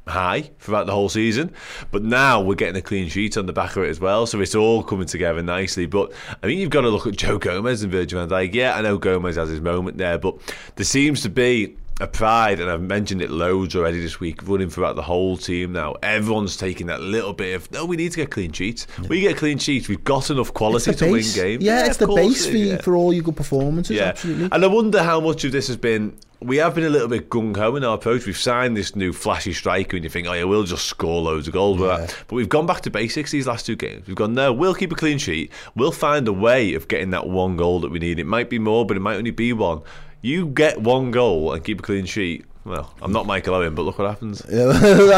high 0.07 0.51
throughout 0.59 0.87
the 0.87 0.93
whole 0.93 1.09
season. 1.09 1.53
But 1.91 2.03
now 2.03 2.41
we're 2.41 2.55
getting 2.55 2.77
a 2.77 2.83
clean 2.83 3.09
sheet 3.09 3.37
on 3.37 3.47
the 3.47 3.53
back 3.53 3.77
of 3.77 3.85
it 3.85 3.89
as 3.89 4.01
well. 4.01 4.27
So 4.27 4.41
it's 4.41 4.55
all 4.55 4.83
coming 4.83 5.07
together 5.07 5.43
nicely. 5.43 5.87
But 5.87 6.13
I 6.29 6.47
think 6.47 6.61
you've 6.61 6.71
got 6.71 6.83
to 6.83 6.91
look 6.91 7.07
at 7.07 7.17
Joe 7.17 7.39
Gomez 7.39 7.83
and 7.83 7.93
Virgil 7.93 8.25
van 8.25 8.29
Dijk. 8.29 8.55
Yeah, 8.55 8.77
I 8.77 8.83
know 8.83 8.99
Gomez 8.99 9.37
has 9.37 9.49
his 9.49 9.61
moment 9.61 9.99
there, 9.99 10.19
but 10.19 10.37
there 10.77 10.85
seems 10.85 11.23
to 11.23 11.29
be 11.29 11.77
a 11.99 12.07
pride, 12.07 12.61
and 12.61 12.71
I've 12.71 12.83
mentioned 12.83 13.23
it 13.23 13.31
loads 13.31 13.75
already 13.75 14.03
this 14.03 14.21
week, 14.21 14.47
running 14.47 14.69
throughout 14.69 14.97
the 14.97 15.03
whole 15.03 15.39
team 15.39 15.73
now. 15.73 15.95
Everyone's 16.03 16.59
taking 16.59 16.89
that 16.89 17.01
little 17.01 17.33
bit 17.33 17.55
of, 17.55 17.71
no, 17.73 17.87
we 17.87 17.97
need 17.97 18.13
to 18.13 18.19
get 18.19 18.31
clean 18.31 18.53
sheets. 18.53 18.87
We 19.09 19.23
get 19.23 19.39
clean 19.39 19.57
sheets. 19.57 19.89
We've 19.89 20.05
got 20.05 20.29
enough 20.29 20.53
quality 20.53 20.93
to 20.93 21.11
win 21.11 21.25
games. 21.35 21.65
Yeah, 21.65 21.87
it's 21.87 21.97
the 21.97 22.07
base 22.07 22.45
it 22.45 22.51
for, 22.51 22.57
yeah. 22.59 22.81
for 22.83 22.97
all 22.97 23.15
your 23.15 23.23
good 23.23 23.37
performances, 23.37 23.99
absolutely. 23.99 24.51
And 24.53 24.63
I 24.63 24.67
wonder 24.67 25.03
how 25.03 25.21
much 25.21 25.45
of 25.45 25.53
this 25.53 25.69
has 25.69 25.79
been. 25.79 26.19
We 26.41 26.59
have 26.59 26.75
been 26.75 26.85
a 26.85 26.91
little 26.91 27.09
bit 27.09 27.31
gung 27.31 27.57
ho 27.57 27.77
in 27.77 27.85
our 27.85 27.95
approach. 27.95 28.27
We've 28.27 28.37
signed 28.37 28.77
this 28.77 28.95
new 28.95 29.13
flashy 29.13 29.53
striker, 29.55 29.97
and 29.97 30.05
you 30.05 30.11
think, 30.11 30.27
oh, 30.29 30.33
yeah, 30.35 30.45
we'll 30.45 30.65
just 30.65 30.85
score 30.87 31.23
loads 31.23 31.49
of 31.49 31.55
goals. 31.55 31.79
But, 31.79 32.15
but 32.29 32.37
we've 32.37 32.49
gone 32.49 32.67
back 32.67 32.83
to 32.83 32.91
basics 32.91 33.31
these 33.31 33.47
last 33.47 33.65
two 33.65 33.75
games. 33.77 34.07
We've 34.07 34.17
gone, 34.17 34.35
no, 34.35 34.53
we'll 34.53 34.75
keep 34.75 34.93
a 34.93 34.97
clean 34.97 35.19
sheet. 35.19 35.51
We'll 35.75 35.93
find 35.93 36.29
a 36.29 36.33
way 36.33 36.75
of 36.75 36.89
getting 36.89 37.11
that 37.11 37.27
one 37.27 37.57
goal 37.57 37.81
that 37.81 37.91
we 37.91 37.99
need. 37.99 38.19
It 38.19 38.27
might 38.27 38.51
be 38.51 38.59
more, 38.59 38.85
but 38.85 38.97
it 38.97 39.01
might 39.01 39.17
only 39.17 39.31
be 39.31 39.53
one. 39.55 39.81
You 40.21 40.47
get 40.47 40.81
one 40.81 41.11
goal 41.11 41.53
and 41.53 41.65
keep 41.65 41.79
a 41.81 41.83
clean 41.83 42.05
sheet. 42.05 42.45
Well, 42.65 42.93
I'm 43.01 43.13
not 43.13 43.27
Michael 43.27 43.55
Owen, 43.55 43.75
but 43.75 43.83
look 43.83 43.99
what 43.99 44.09
happens. 44.09 44.43
Yeah, 44.51 44.67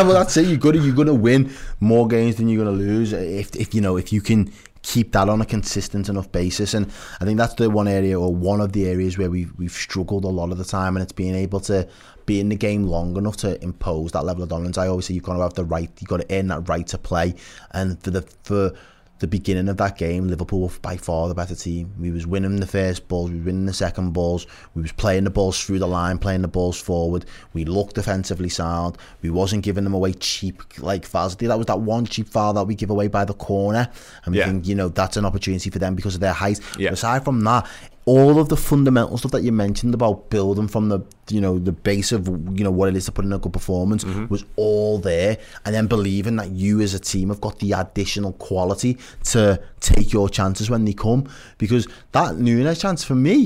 well, 0.02 0.12
that's 0.12 0.36
it. 0.36 0.46
You're 0.46 0.58
gonna 0.58 0.82
you're 0.82 0.94
gonna 0.94 1.14
win 1.14 1.50
more 1.80 2.06
games 2.06 2.36
than 2.36 2.48
you're 2.48 2.62
gonna 2.62 2.76
lose 2.76 3.14
if 3.14 3.56
if 3.56 3.74
you 3.74 3.80
know 3.80 3.96
if 3.96 4.12
you 4.12 4.20
can 4.20 4.52
keep 4.88 5.12
that 5.12 5.28
on 5.28 5.42
a 5.42 5.44
consistent 5.44 6.08
enough 6.08 6.32
basis. 6.32 6.72
And 6.72 6.90
I 7.20 7.26
think 7.26 7.36
that's 7.36 7.54
the 7.54 7.68
one 7.68 7.86
area 7.86 8.18
or 8.18 8.34
one 8.34 8.62
of 8.62 8.72
the 8.72 8.88
areas 8.88 9.18
where 9.18 9.30
we've 9.30 9.52
we've 9.58 9.72
struggled 9.72 10.24
a 10.24 10.28
lot 10.28 10.50
of 10.50 10.58
the 10.58 10.64
time, 10.64 10.96
and 10.96 11.02
it's 11.02 11.12
being 11.12 11.34
able 11.34 11.60
to 11.60 11.86
be 12.24 12.40
in 12.40 12.48
the 12.48 12.56
game 12.56 12.84
long 12.84 13.16
enough 13.16 13.36
to 13.38 13.62
impose 13.62 14.12
that 14.12 14.24
level 14.24 14.42
of 14.42 14.48
dominance. 14.48 14.78
I 14.78 14.88
always 14.88 15.06
say 15.06 15.14
you've 15.14 15.24
got 15.24 15.36
to 15.36 15.42
have 15.42 15.54
the 15.54 15.64
right, 15.64 15.90
you've 16.00 16.08
got 16.08 16.20
to 16.22 16.34
earn 16.34 16.48
that 16.48 16.68
right 16.68 16.86
to 16.88 16.98
play, 16.98 17.34
and 17.72 18.02
for 18.02 18.10
the 18.10 18.22
for 18.42 18.72
the 19.18 19.26
beginning 19.26 19.68
of 19.68 19.76
that 19.78 19.98
game, 19.98 20.28
Liverpool 20.28 20.60
were 20.60 20.70
by 20.80 20.96
far 20.96 21.28
the 21.28 21.34
better 21.34 21.54
team. 21.54 21.92
We 21.98 22.10
was 22.10 22.26
winning 22.26 22.56
the 22.56 22.66
first 22.66 23.08
balls, 23.08 23.30
we 23.30 23.36
was 23.36 23.46
winning 23.46 23.66
the 23.66 23.72
second 23.72 24.12
balls, 24.12 24.46
we 24.74 24.82
was 24.82 24.92
playing 24.92 25.24
the 25.24 25.30
balls 25.30 25.62
through 25.62 25.80
the 25.80 25.88
line, 25.88 26.18
playing 26.18 26.42
the 26.42 26.48
balls 26.48 26.80
forward. 26.80 27.24
We 27.52 27.64
looked 27.64 27.96
defensively 27.96 28.48
sound. 28.48 28.96
We 29.22 29.30
wasn't 29.30 29.64
giving 29.64 29.84
them 29.84 29.94
away 29.94 30.12
cheap 30.14 30.62
like 30.78 31.04
fouls. 31.04 31.36
That 31.36 31.58
was 31.58 31.66
that 31.66 31.80
one 31.80 32.06
cheap 32.06 32.28
foul 32.28 32.52
that 32.54 32.64
we 32.64 32.74
give 32.74 32.90
away 32.90 33.08
by 33.08 33.24
the 33.24 33.34
corner, 33.34 33.90
and 34.24 34.32
we 34.32 34.38
yeah. 34.38 34.46
think 34.46 34.66
you 34.66 34.74
know 34.74 34.88
that's 34.88 35.16
an 35.16 35.24
opportunity 35.24 35.70
for 35.70 35.78
them 35.78 35.94
because 35.94 36.14
of 36.14 36.20
their 36.20 36.32
height. 36.32 36.60
Yeah. 36.78 36.90
Aside 36.90 37.24
from 37.24 37.42
that, 37.44 37.66
all 38.12 38.38
of 38.42 38.48
the 38.48 38.56
fundamental 38.56 39.18
stuff 39.18 39.32
that 39.32 39.42
you 39.42 39.52
mentioned 39.52 39.92
about 39.94 40.30
building 40.30 40.68
from 40.74 40.88
the 40.88 40.98
you 41.30 41.40
know 41.44 41.58
the 41.58 41.72
base 41.88 42.10
of 42.16 42.26
you 42.58 42.64
know 42.64 42.70
what 42.78 42.88
it 42.88 42.96
is 42.96 43.04
to 43.06 43.12
put 43.12 43.24
in 43.24 43.32
a 43.34 43.38
good 43.38 43.52
performance 43.52 44.02
Mm-hmm. 44.04 44.26
was 44.34 44.44
all 44.56 44.98
there 44.98 45.36
and 45.64 45.74
then 45.74 45.86
believing 45.88 46.36
that 46.36 46.50
you 46.50 46.80
as 46.80 46.94
a 46.94 46.98
team 47.12 47.28
have 47.28 47.40
got 47.40 47.58
the 47.58 47.72
additional 47.72 48.32
quality 48.34 48.96
to 49.32 49.60
take 49.80 50.12
your 50.12 50.28
chances 50.38 50.70
when 50.70 50.84
they 50.86 50.94
come 50.94 51.28
because 51.58 51.84
that 52.12 52.30
Núñez 52.36 52.80
chance 52.80 53.04
for 53.04 53.14
me 53.14 53.38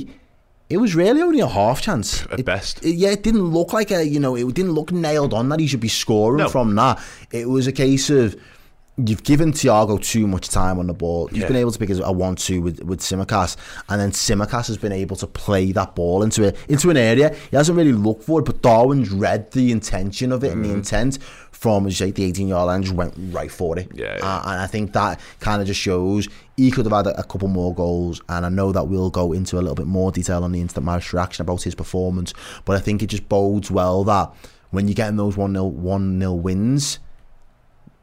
it 0.71 0.79
was 0.79 0.95
really 0.95 1.21
only 1.23 1.41
a 1.41 1.49
half 1.49 1.83
chance 1.83 2.23
At 2.31 2.41
It- 2.41 2.47
best. 2.47 2.75
it- 2.85 2.95
yeah 3.03 3.11
it 3.11 3.23
didn't 3.23 3.47
look 3.59 3.73
like 3.73 3.91
a 3.91 4.01
you 4.07 4.21
know 4.21 4.37
it 4.37 4.47
didn't 4.55 4.73
look 4.79 4.93
nailed 4.93 5.33
on 5.35 5.49
that 5.51 5.59
he 5.61 5.67
should 5.67 5.81
be 5.81 5.89
scoring 6.05 6.39
No. 6.45 6.49
from 6.49 6.75
that 6.77 6.99
it 7.33 7.49
was 7.49 7.67
a 7.67 7.73
case 7.73 8.11
of 8.11 8.37
You've 8.99 9.23
given 9.25 9.53
Thiago 9.53 10.03
too 10.03 10.27
much 10.27 10.49
time 10.51 10.79
on 10.79 10.87
the 10.87 10.93
ball. 10.93 11.27
You've 11.33 11.41
Yeah. 11.43 11.47
been 11.49 11.57
able 11.57 11.73
to 11.73 11.79
pick 11.79 11.89
a 11.89 12.13
one-two 12.13 12.61
with 12.61 12.83
with 12.85 13.01
Tsimikas, 13.01 13.57
and 13.89 13.99
then 13.99 14.11
Tsimikas 14.11 14.67
has 14.67 14.77
been 14.77 14.93
able 14.93 15.17
to 15.17 15.27
play 15.27 15.73
that 15.73 15.95
ball 15.95 16.23
into 16.23 16.47
a, 16.49 16.53
into 16.69 16.91
an 16.91 16.99
area 16.99 17.35
he 17.51 17.57
hasn't 17.57 17.77
really 17.79 17.93
looked 17.95 18.23
for 18.25 18.41
it. 18.41 18.45
But 18.45 18.61
Darwin's 18.61 19.11
read 19.11 19.51
the 19.53 19.73
intention 19.73 20.31
of 20.31 20.45
it 20.45 20.53
and 20.53 20.63
the 20.63 20.69
Mm-hmm. 20.69 20.77
intent 20.79 21.19
from 21.53 21.91
say, 21.93 22.11
the 22.11 22.31
18-yard 22.31 22.67
line, 22.67 22.83
just 22.83 22.95
went 22.95 23.15
right 23.31 23.51
for 23.51 23.79
it. 23.79 23.89
Yeah, 23.95 24.17
yeah. 24.19 24.27
Uh, 24.27 24.43
and 24.51 24.61
I 24.61 24.67
think 24.67 24.93
that 24.95 25.21
kind 25.41 25.63
of 25.63 25.67
just 25.69 25.81
shows 25.81 26.29
he 26.57 26.71
could 26.73 26.85
have 26.85 26.93
had 26.93 27.07
a, 27.07 27.19
a 27.21 27.23
couple 27.23 27.47
more 27.49 27.73
goals. 27.75 28.21
And 28.29 28.45
I 28.45 28.49
know 28.51 28.73
that 28.73 28.89
we'll 28.89 29.11
go 29.11 29.33
into 29.33 29.57
a 29.59 29.63
little 29.63 29.77
bit 29.77 29.87
more 29.87 30.11
detail 30.13 30.43
on 30.45 30.53
the 30.53 30.61
instant 30.61 30.85
match 30.85 31.13
reaction 31.15 31.41
about 31.43 31.63
his 31.63 31.75
performance, 31.75 32.35
but 32.67 32.77
I 32.77 32.81
think 32.81 33.03
it 33.03 33.07
just 33.07 33.27
bodes 33.29 33.71
well 33.71 34.05
that 34.05 34.33
when 34.71 34.87
you're 34.89 34.95
getting 34.95 35.17
those 35.17 35.37
one 35.37 35.53
0 35.55 35.65
one 35.67 36.19
0 36.19 36.33
wins 36.35 36.99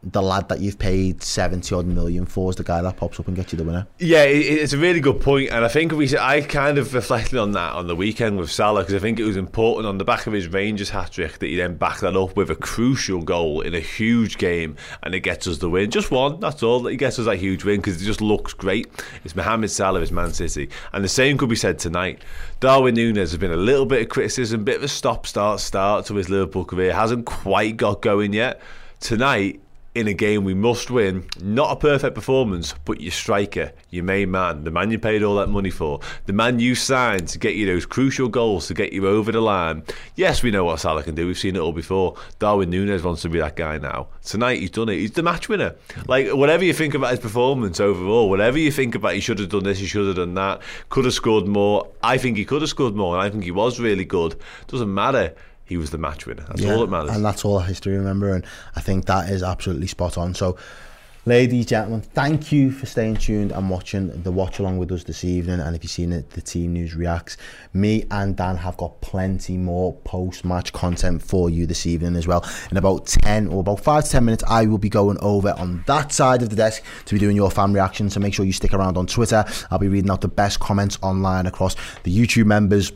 the 0.02 0.22
lad 0.22 0.48
that 0.48 0.62
you've 0.62 0.80
paid 0.80 1.22
70 1.22 1.76
odd 1.76 1.86
million 1.86 2.26
for 2.26 2.50
is 2.50 2.56
the 2.56 2.64
guy 2.64 2.82
that 2.82 2.96
pops 2.96 3.20
up 3.20 3.28
and 3.28 3.36
gets 3.36 3.52
you 3.52 3.58
the 3.58 3.66
winner. 3.66 3.86
Yeah, 3.98 4.24
it's 4.24 4.72
a 4.72 4.78
really 4.78 5.02
good 5.02 5.20
point. 5.20 5.50
and 5.50 5.66
I 5.66 5.68
think 5.68 5.92
we 5.92 6.18
I 6.18 6.42
kind 6.42 6.78
of 6.78 6.94
reflected 6.94 7.38
on 7.38 7.52
that 7.52 7.74
on 7.74 7.88
the 7.88 7.96
weekend 7.96 8.38
with 8.38 8.50
Salah 8.50 8.82
because 8.82 8.96
I 8.96 9.00
think 9.00 9.20
it 9.20 9.26
was 9.26 9.36
important 9.36 9.88
on 9.88 9.98
the 9.98 10.06
back 10.06 10.26
of 10.26 10.32
his 10.32 10.48
Rangers 10.48 10.90
hat 10.90 11.12
trick 11.12 11.40
that 11.40 11.48
he 11.48 11.58
then 11.58 11.76
backed 11.76 12.02
that 12.02 12.16
up 12.16 12.38
with 12.38 12.50
a 12.50 12.56
crucial 12.56 13.22
goal 13.22 13.60
in 13.60 13.76
a 13.76 13.80
huge 13.80 14.38
game, 14.38 14.78
and 15.04 15.14
it 15.14 15.20
gets 15.20 15.48
us 15.48 15.58
the 15.58 15.70
win. 15.70 15.92
Just 15.92 16.12
one, 16.12 16.40
that's 16.40 16.64
all. 16.64 16.86
He 16.88 16.96
gets 16.96 17.20
us 17.20 17.26
that 17.26 17.38
huge 17.38 17.66
win 17.66 17.78
because 17.78 18.02
it 18.02 18.06
just 18.06 18.22
looks 18.22 18.54
great. 18.54 18.88
It's 19.26 19.36
Mohamed 19.36 19.70
Salah, 19.70 20.00
it's 20.00 20.12
Man 20.12 20.32
City, 20.34 20.70
and 20.94 21.04
the 21.04 21.10
same 21.10 21.38
could 21.38 21.50
be 21.50 21.56
said 21.58 21.78
tonight. 21.78 22.24
Darwin 22.62 22.96
Núñez 22.96 23.18
has 23.18 23.38
been 23.38 23.52
a 23.52 23.58
little 23.58 23.86
bit 23.86 24.02
of 24.02 24.10
criticism, 24.10 24.64
bit 24.64 24.78
of 24.78 24.84
a 24.84 24.88
stop-start 24.88 25.60
start 25.60 26.06
to 26.06 26.16
his 26.16 26.30
Liverpool 26.30 26.64
career, 26.64 26.94
hasn't 26.94 27.26
quite 27.26 27.76
got 27.76 28.02
going 28.02 28.32
yet. 28.32 28.62
Tonight 29.02 29.62
in 30.00 30.08
a 30.08 30.14
game 30.14 30.44
we 30.44 30.54
must 30.54 30.90
win. 30.90 31.26
Not 31.42 31.72
a 31.72 31.76
perfect 31.76 32.16
performance, 32.16 32.74
but 32.86 33.02
your 33.02 33.12
striker, 33.12 33.74
your 33.90 34.04
main 34.04 34.32
man, 34.32 34.64
the 34.64 34.72
man 34.72 34.92
you 34.92 34.98
paid 34.98 35.22
all 35.24 35.36
that 35.36 35.50
money 35.50 35.70
for, 35.70 36.00
the 36.26 36.34
man 36.34 36.60
you 36.60 36.74
signed 36.74 37.28
to 37.30 37.40
get 37.40 37.56
you 37.56 37.66
those 37.66 37.86
crucial 37.86 38.30
goals 38.30 38.68
to 38.68 38.74
get 38.74 38.94
you 38.94 39.08
over 39.08 39.32
the 39.32 39.42
line. 39.42 39.84
Yes, 40.16 40.42
we 40.42 40.52
know 40.52 40.64
what 40.64 40.80
Salah 40.80 41.04
can 41.04 41.16
do. 41.16 41.28
We've 41.28 41.38
seen 41.38 41.56
it 41.56 41.60
all 41.60 41.74
before. 41.74 42.16
Darwin 42.40 42.72
Núñez 42.72 43.04
wants 43.04 43.22
to 43.24 43.30
be 43.30 43.40
that 43.40 43.56
guy 43.56 43.78
now. 43.78 44.08
Tonight 44.24 44.60
he's 44.60 44.72
done 44.72 44.90
it. 44.90 44.96
He's 44.96 45.12
the 45.12 45.24
match 45.24 45.50
winner. 45.50 45.76
Like 46.08 46.30
whatever 46.30 46.64
you 46.64 46.74
think 46.74 46.94
about 46.94 47.12
his 47.12 47.20
performance 47.20 47.80
overall, 47.80 48.30
whatever 48.30 48.58
you 48.58 48.72
think 48.72 48.96
about 48.96 49.14
he 49.14 49.20
should 49.20 49.40
have 49.40 49.50
done 49.50 49.64
this, 49.64 49.80
he 49.80 49.86
should 49.86 50.08
have 50.08 50.16
done 50.16 50.34
that, 50.36 50.62
could 50.90 51.06
have 51.06 51.14
scored 51.14 51.48
more. 51.48 51.88
I 52.02 52.18
think 52.18 52.38
he 52.38 52.46
could 52.46 52.62
have 52.62 52.70
scored 52.70 52.96
more, 52.96 53.16
and 53.16 53.24
I 53.24 53.30
think 53.30 53.44
he 53.44 53.52
was 53.52 53.80
really 53.80 54.06
good. 54.06 54.40
Doesn't 54.68 54.94
matter. 54.94 55.36
He 55.70 55.78
was 55.78 55.92
the 55.92 56.00
match 56.00 56.26
winner. 56.26 56.44
That's 56.48 56.66
all 56.66 56.80
that 56.80 56.90
matters. 56.90 57.16
And 57.16 57.24
that's 57.24 57.46
all 57.46 57.60
history, 57.60 57.96
remember. 57.96 58.34
And 58.34 58.44
I 58.76 58.82
think 58.82 59.06
that 59.06 59.30
is 59.30 59.44
absolutely 59.44 59.86
spot 59.86 60.18
on. 60.18 60.34
So, 60.34 60.58
ladies, 61.28 61.60
and 61.60 61.68
gentlemen, 61.68 62.02
thank 62.02 62.52
you 62.52 62.72
for 62.72 62.88
staying 62.88 63.18
tuned 63.18 63.52
and 63.52 63.70
watching 63.70 64.24
the 64.24 64.32
watch 64.32 64.58
along 64.58 64.80
with 64.80 64.92
us 64.92 65.04
this 65.04 65.24
evening. 65.24 65.60
And 65.60 65.76
if 65.76 65.84
you've 65.84 65.92
seen 65.92 66.12
it, 66.12 66.32
the 66.32 66.42
team 66.42 66.74
news 66.74 66.96
reacts, 66.96 67.38
me 67.72 68.04
and 68.10 68.36
Dan 68.36 68.58
have 68.58 68.78
got 68.78 69.00
plenty 69.02 69.58
more 69.58 69.94
post 70.06 70.44
match 70.44 70.74
content 70.74 71.22
for 71.22 71.52
you 71.52 71.68
this 71.68 71.86
evening 71.86 72.16
as 72.16 72.26
well. 72.26 72.44
In 72.72 72.78
about 72.78 73.06
10 73.06 73.50
or 73.50 73.60
about 73.60 73.80
5 73.80 74.06
to 74.06 74.10
10 74.10 74.26
minutes, 74.26 74.44
I 74.48 74.66
will 74.66 74.80
be 74.80 74.90
going 74.90 75.20
over 75.20 75.52
on 75.52 75.84
that 75.86 76.12
side 76.12 76.42
of 76.42 76.50
the 76.50 76.56
desk 76.56 76.82
to 77.06 77.14
be 77.14 77.20
doing 77.20 77.36
your 77.36 77.52
fan 77.52 77.74
reactions. 77.74 78.16
So 78.16 78.20
make 78.20 78.34
sure 78.34 78.44
you 78.44 78.54
stick 78.54 78.74
around 78.74 78.98
on 78.98 79.06
Twitter. 79.06 79.46
I'll 79.70 79.78
be 79.78 79.88
reading 79.88 80.10
out 80.10 80.22
the 80.22 80.30
best 80.30 80.60
comments 80.60 80.98
online 81.04 81.46
across 81.46 81.76
the 82.02 82.18
YouTube 82.18 82.48
members 82.48 82.92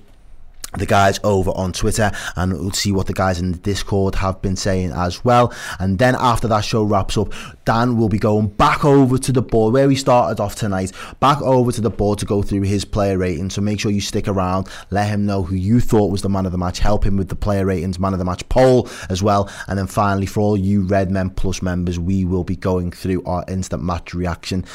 the 0.77 0.85
guys 0.85 1.19
over 1.23 1.51
on 1.51 1.73
Twitter 1.73 2.11
and 2.35 2.53
we'll 2.53 2.71
see 2.71 2.91
what 2.91 3.07
the 3.07 3.13
guys 3.13 3.39
in 3.39 3.51
the 3.51 3.57
Discord 3.57 4.15
have 4.15 4.41
been 4.41 4.55
saying 4.55 4.91
as 4.91 5.23
well. 5.23 5.53
And 5.79 5.99
then 5.99 6.15
after 6.17 6.47
that 6.47 6.65
show 6.65 6.83
wraps 6.83 7.17
up, 7.17 7.33
Dan 7.65 7.97
will 7.97 8.09
be 8.09 8.19
going 8.19 8.47
back 8.47 8.83
over 8.83 9.17
to 9.17 9.31
the 9.31 9.41
board 9.41 9.73
where 9.73 9.87
we 9.87 9.95
started 9.95 10.41
off 10.41 10.55
tonight, 10.55 10.91
back 11.19 11.41
over 11.41 11.71
to 11.71 11.81
the 11.81 11.89
board 11.89 12.19
to 12.19 12.25
go 12.25 12.41
through 12.41 12.61
his 12.61 12.85
player 12.85 13.17
rating. 13.17 13.49
So 13.49 13.61
make 13.61 13.79
sure 13.79 13.91
you 13.91 14.01
stick 14.01 14.27
around, 14.27 14.67
let 14.89 15.07
him 15.07 15.25
know 15.25 15.43
who 15.43 15.55
you 15.55 15.79
thought 15.79 16.11
was 16.11 16.21
the 16.21 16.29
man 16.29 16.45
of 16.45 16.51
the 16.51 16.57
match, 16.57 16.79
help 16.79 17.05
him 17.05 17.17
with 17.17 17.29
the 17.29 17.35
player 17.35 17.65
ratings, 17.65 17.99
man 17.99 18.13
of 18.13 18.19
the 18.19 18.25
match 18.25 18.47
poll 18.49 18.89
as 19.09 19.23
well. 19.23 19.49
And 19.67 19.77
then 19.77 19.87
finally, 19.87 20.25
for 20.25 20.41
all 20.41 20.57
you 20.57 20.83
Red 20.83 21.11
Men 21.11 21.29
Plus 21.29 21.61
members, 21.61 21.99
we 21.99 22.25
will 22.25 22.43
be 22.43 22.55
going 22.55 22.91
through 22.91 23.23
our 23.25 23.45
instant 23.47 23.83
match 23.83 24.13
reaction 24.13 24.65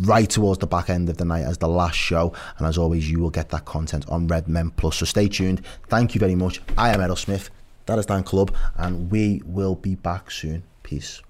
right 0.00 0.28
towards 0.28 0.58
the 0.58 0.66
back 0.66 0.90
end 0.90 1.08
of 1.08 1.16
the 1.16 1.24
night 1.24 1.44
as 1.44 1.58
the 1.58 1.68
last 1.68 1.96
show. 1.96 2.32
And 2.58 2.66
as 2.66 2.78
always, 2.78 3.10
you 3.10 3.20
will 3.20 3.30
get 3.30 3.48
that 3.50 3.64
content 3.64 4.08
on 4.08 4.26
Red 4.26 4.48
Men 4.48 4.70
Plus. 4.70 4.96
So 4.96 5.06
stay 5.06 5.28
tuned. 5.28 5.64
Thank 5.88 6.14
you 6.14 6.18
very 6.18 6.34
much. 6.34 6.60
I 6.76 6.90
am 6.90 7.00
Errol 7.00 7.16
Smith. 7.16 7.50
That 7.86 7.98
is 7.98 8.06
Dan 8.06 8.24
Club, 8.24 8.54
and 8.76 9.10
we 9.10 9.42
will 9.44 9.76
be 9.76 9.94
back 9.94 10.30
soon. 10.30 10.64
Peace. 10.82 11.22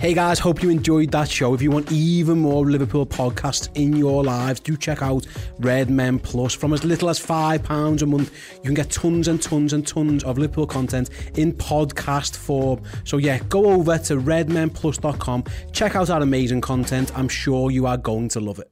Hey 0.00 0.14
guys, 0.14 0.40
hope 0.40 0.62
you 0.62 0.70
enjoyed 0.70 1.12
that 1.12 1.28
show. 1.28 1.54
If 1.54 1.62
you 1.62 1.70
want 1.70 1.92
even 1.92 2.40
more 2.40 2.64
Liverpool 2.64 3.06
podcasts 3.06 3.68
in 3.76 3.94
your 3.94 4.24
lives, 4.24 4.58
do 4.58 4.76
check 4.76 5.00
out 5.00 5.26
Red 5.60 5.90
Men 5.90 6.18
Plus. 6.18 6.54
From 6.54 6.72
as 6.72 6.82
little 6.82 7.08
as 7.08 7.20
£5 7.24 8.02
a 8.02 8.06
month, 8.06 8.32
you 8.56 8.62
can 8.62 8.74
get 8.74 8.90
tons 8.90 9.28
and 9.28 9.40
tons 9.40 9.72
and 9.72 9.86
tons 9.86 10.24
of 10.24 10.38
Liverpool 10.38 10.66
content 10.66 11.10
in 11.36 11.52
podcast 11.52 12.36
form. 12.36 12.82
So 13.04 13.18
yeah, 13.18 13.38
go 13.48 13.66
over 13.66 13.96
to 13.98 14.16
redmenplus.com, 14.16 15.44
check 15.72 15.94
out 15.94 16.10
our 16.10 16.22
amazing 16.22 16.62
content. 16.62 17.16
I'm 17.16 17.28
sure 17.28 17.70
you 17.70 17.86
are 17.86 17.96
going 17.98 18.28
to 18.30 18.40
love 18.40 18.58
it. 18.58 18.70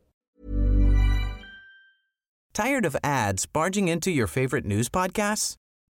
Tired 2.55 2.85
of 2.85 2.97
ads 3.05 3.47
barging 3.47 3.87
into 3.87 4.11
your 4.11 4.27
favorite 4.27 4.65
news 4.65 4.89
podcasts? 4.89 5.57